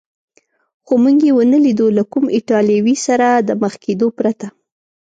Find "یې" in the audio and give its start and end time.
1.27-1.31